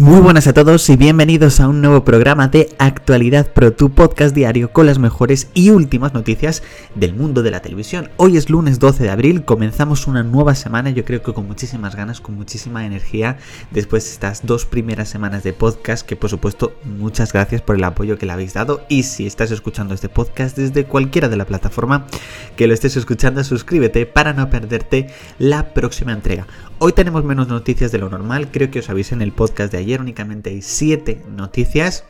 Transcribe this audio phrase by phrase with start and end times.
[0.00, 4.34] Muy buenas a todos y bienvenidos a un nuevo programa de Actualidad Pro, tu podcast
[4.34, 6.62] diario con las mejores y últimas noticias
[6.94, 8.08] del mundo de la televisión.
[8.16, 11.96] Hoy es lunes 12 de abril, comenzamos una nueva semana, yo creo que con muchísimas
[11.96, 13.36] ganas, con muchísima energía,
[13.72, 17.84] después de estas dos primeras semanas de podcast, que por supuesto muchas gracias por el
[17.84, 21.44] apoyo que le habéis dado y si estás escuchando este podcast desde cualquiera de la
[21.44, 22.06] plataforma
[22.56, 26.46] que lo estés escuchando, suscríbete para no perderte la próxima entrega.
[26.82, 29.76] Hoy tenemos menos noticias de lo normal, creo que os avisé en el podcast de
[29.76, 32.04] ayer, únicamente hay 7 noticias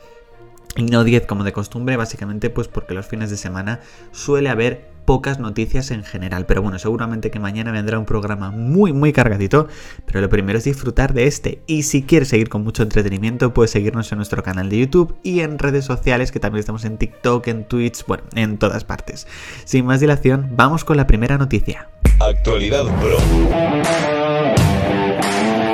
[0.77, 3.80] y no 10 como de costumbre, básicamente pues porque los fines de semana
[4.12, 6.47] suele haber pocas noticias en general.
[6.47, 9.66] Pero bueno, seguramente que mañana vendrá un programa muy, muy cargadito.
[10.06, 11.62] Pero lo primero es disfrutar de este.
[11.66, 15.41] Y si quieres seguir con mucho entretenimiento, puedes seguirnos en nuestro canal de YouTube y
[15.41, 19.27] en redes sociales, que también estamos en TikTok, en Twitch, bueno, en todas partes.
[19.65, 21.89] Sin más dilación, vamos con la primera noticia.
[22.20, 24.19] Actualidad Pro.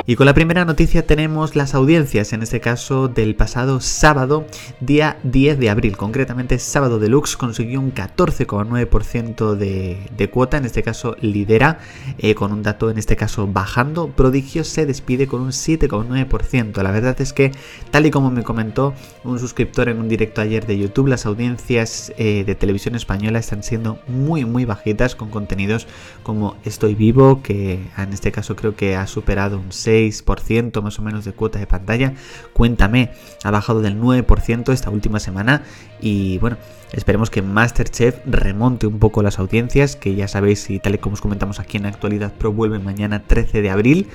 [0.09, 4.47] Y con la primera noticia tenemos las audiencias, en este caso del pasado sábado,
[4.79, 5.97] día 10 de abril.
[5.97, 11.79] Concretamente, sábado deluxe consiguió un 14,9% de, de, cuota, en este caso lidera,
[12.19, 14.07] eh, con un dato en este caso bajando.
[14.07, 16.81] Prodigio se despide con un 7,9%.
[16.81, 17.51] La verdad es que,
[17.91, 18.93] tal y como me comentó
[19.25, 23.61] un suscriptor en un directo ayer de YouTube, las audiencias eh, de televisión española están
[23.61, 25.85] siendo muy, muy bajitas con contenidos
[26.23, 30.99] como Estoy Vivo, que en este caso creo que ha superado un 6 6% más
[30.99, 32.13] o menos de cuota de pantalla.
[32.53, 33.11] Cuéntame,
[33.43, 35.63] ha bajado del 9% esta última semana
[35.99, 36.57] y bueno,
[36.91, 41.15] esperemos que Masterchef remonte un poco las audiencias, que ya sabéis y tal y como
[41.15, 44.07] os comentamos aquí en Actualidad Pro vuelve mañana 13 de abril,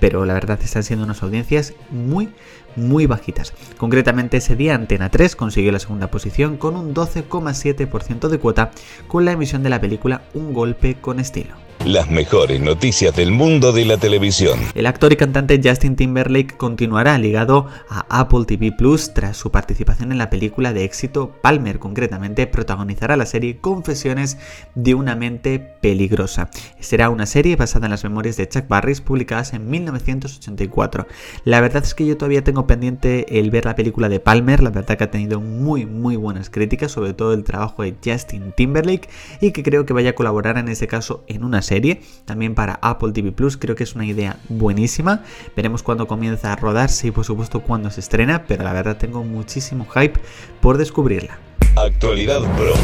[0.00, 2.28] pero la verdad están siendo unas audiencias muy
[2.76, 3.52] muy bajitas.
[3.76, 8.70] Concretamente ese día Antena 3 consiguió la segunda posición con un 12,7% de cuota
[9.08, 11.67] con la emisión de la película Un golpe con estilo.
[11.88, 14.60] Las mejores noticias del mundo de la televisión.
[14.74, 20.12] El actor y cantante Justin Timberlake continuará ligado a Apple TV Plus tras su participación
[20.12, 21.78] en la película de éxito Palmer.
[21.78, 24.36] Concretamente, protagonizará la serie Confesiones
[24.74, 26.50] de una mente peligrosa.
[26.78, 31.06] Será una serie basada en las memorias de Chuck Barris publicadas en 1984.
[31.44, 34.62] La verdad es que yo todavía tengo pendiente el ver la película de Palmer.
[34.62, 38.52] La verdad que ha tenido muy, muy buenas críticas, sobre todo el trabajo de Justin
[38.54, 39.08] Timberlake,
[39.40, 41.77] y que creo que vaya a colaborar en este caso en una serie,
[42.24, 43.56] también para Apple TV Plus.
[43.56, 45.22] Creo que es una idea buenísima.
[45.56, 49.24] Veremos cuándo comienza a rodarse y por supuesto cuándo se estrena, pero la verdad tengo
[49.24, 50.20] muchísimo hype
[50.60, 51.38] por descubrirla.
[51.76, 52.74] Actualidad Pro.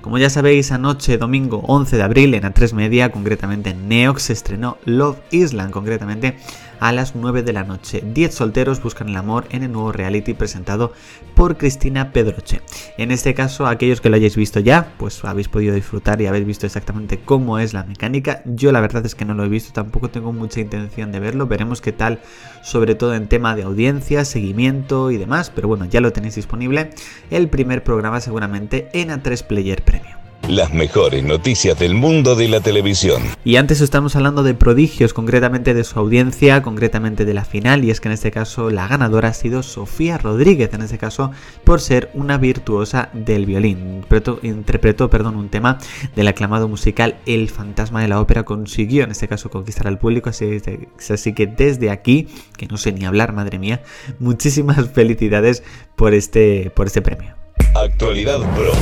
[0.00, 4.32] Como ya sabéis, anoche, domingo 11 de abril, en A3 Media, concretamente en Neox, se
[4.32, 6.36] estrenó Love Island, concretamente
[6.82, 8.02] a las 9 de la noche.
[8.04, 10.92] 10 solteros buscan el amor en el nuevo reality presentado
[11.36, 12.60] por Cristina Pedroche.
[12.98, 16.44] En este caso, aquellos que lo hayáis visto ya, pues habéis podido disfrutar y habéis
[16.44, 18.42] visto exactamente cómo es la mecánica.
[18.46, 21.46] Yo la verdad es que no lo he visto, tampoco tengo mucha intención de verlo.
[21.46, 22.20] Veremos qué tal,
[22.64, 25.50] sobre todo en tema de audiencia, seguimiento y demás.
[25.54, 26.90] Pero bueno, ya lo tenéis disponible.
[27.30, 30.21] El primer programa seguramente en A3 Player Premium.
[30.48, 33.22] Las mejores noticias del mundo de la televisión.
[33.44, 37.90] Y antes estamos hablando de prodigios, concretamente de su audiencia, concretamente de la final, y
[37.90, 41.30] es que en este caso la ganadora ha sido Sofía Rodríguez, en este caso
[41.64, 43.78] por ser una virtuosa del violín.
[43.78, 45.78] Interpretó, interpretó perdón, un tema
[46.16, 50.30] del aclamado musical El fantasma de la ópera, consiguió en este caso conquistar al público,
[50.30, 50.60] así,
[51.08, 53.82] así que desde aquí, que no sé ni hablar, madre mía,
[54.18, 55.62] muchísimas felicidades
[55.96, 57.36] por este, por este premio.
[57.74, 58.72] Actualidad Pro.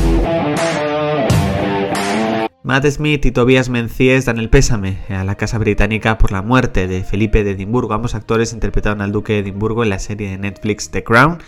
[2.70, 6.86] Matt Smith y Tobias Menzies dan el pésame a la Casa Británica por la muerte
[6.86, 7.94] de Felipe de Edimburgo.
[7.94, 11.38] Ambos actores interpretaron al Duque de Edimburgo en la serie de Netflix The Crown.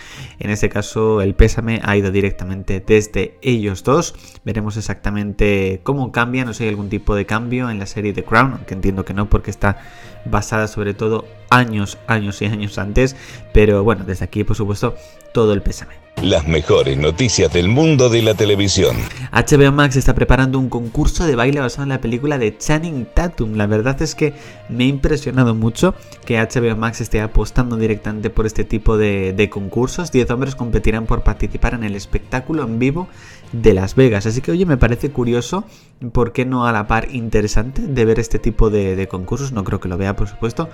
[0.40, 4.16] En este caso, el pésame ha ido directamente desde ellos dos.
[4.44, 8.12] Veremos exactamente cómo cambia, no sé si hay algún tipo de cambio en la serie
[8.12, 9.78] The Crown, aunque entiendo que no, porque está
[10.24, 13.14] basada sobre todo años, años y años antes.
[13.52, 14.96] Pero bueno, desde aquí, por supuesto,
[15.32, 16.01] todo el pésame.
[16.22, 18.96] Las mejores noticias del mundo de la televisión.
[19.32, 23.56] HBO Max está preparando un concurso de baile basado en la película de Channing Tatum.
[23.56, 24.32] La verdad es que
[24.72, 30.12] me ha impresionado mucho que HBO Max esté apostando directamente por este tipo de, concursos.
[30.12, 33.08] Diez hombres competirán por participar en el espectáculo en vivo
[33.52, 34.26] de Las Vegas.
[34.26, 35.64] Así que oye, me parece curioso,
[36.12, 39.52] ¿por qué no a la par interesante de ver este tipo de, de concursos?
[39.52, 40.68] No creo que lo vea, por supuesto,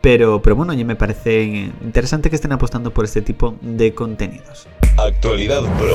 [0.00, 1.44] pero, pero bueno, oye, me parece
[1.82, 4.68] interesante que estén apostando por este tipo de contenidos.
[4.98, 5.94] Actualidad Pro.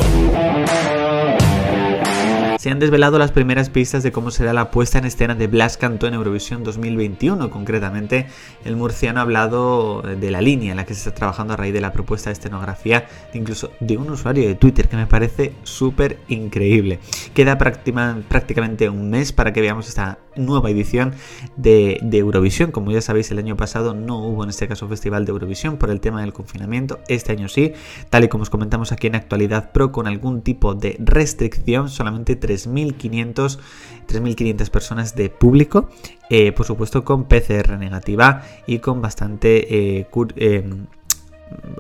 [2.60, 5.78] Se han desvelado las primeras pistas de cómo será la puesta en escena de Blas
[5.78, 7.50] Cantó en Eurovisión 2021.
[7.52, 8.28] Concretamente,
[8.66, 11.74] el murciano ha hablado de la línea en la que se está trabajando a raíz
[11.74, 16.20] de la propuesta de escenografía, incluso de un usuario de Twitter que me parece súper
[16.28, 17.00] increíble.
[17.34, 21.14] Queda prácticamente un mes para que veamos esta nueva edición
[21.56, 22.72] de, Eurovisión.
[22.72, 25.90] Como ya sabéis, el año pasado no hubo en este caso festival de Eurovisión por
[25.90, 27.00] el tema del confinamiento.
[27.08, 27.74] Este año sí,
[28.10, 32.36] tal y como os comentamos aquí en Actualidad Pro, con algún tipo de restricción, solamente
[32.50, 33.60] 3.500
[34.10, 35.90] 3.500 personas de público,
[36.30, 40.70] eh, por supuesto con PCR negativa y con bastante eh, eh,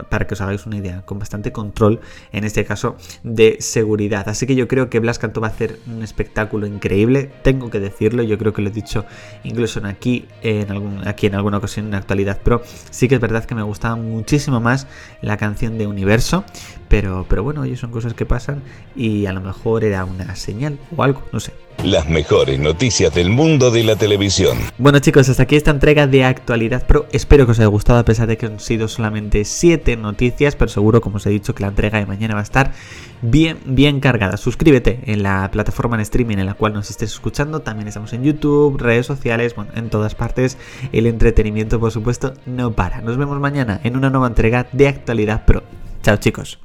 [0.09, 1.99] para que os hagáis una idea, con bastante control,
[2.31, 4.27] en este caso, de seguridad.
[4.29, 7.79] Así que yo creo que Blas Cantó va a hacer un espectáculo increíble, tengo que
[7.79, 9.05] decirlo, yo creo que lo he dicho
[9.43, 13.45] incluso aquí, en algún, aquí en alguna ocasión en actualidad, pero sí que es verdad
[13.45, 14.87] que me gustaba muchísimo más
[15.21, 16.43] la canción de Universo,
[16.87, 18.61] pero, pero bueno, oye, son cosas que pasan
[18.95, 21.68] y a lo mejor era una señal o algo, no sé.
[21.83, 24.57] Las mejores noticias del mundo de la televisión.
[24.77, 27.07] Bueno chicos, hasta aquí esta entrega de Actualidad Pro.
[27.13, 30.67] Espero que os haya gustado a pesar de que han sido solamente 7 noticias, pero
[30.67, 32.73] seguro, como os he dicho, que la entrega de mañana va a estar
[33.21, 34.35] bien, bien cargada.
[34.35, 37.61] Suscríbete en la plataforma en streaming en la cual nos estés escuchando.
[37.61, 40.57] También estamos en YouTube, redes sociales, bueno, en todas partes.
[40.91, 42.99] El entretenimiento, por supuesto, no para.
[42.99, 45.63] Nos vemos mañana en una nueva entrega de Actualidad Pro.
[46.03, 46.59] Chao chicos.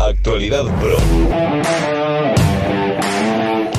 [0.00, 0.96] Actualidad Pro.